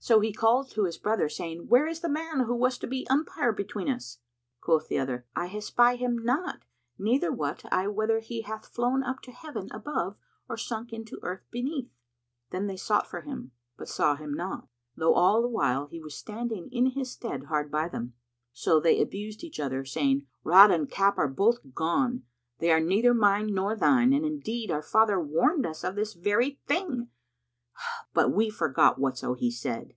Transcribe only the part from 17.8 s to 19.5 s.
them. So they abused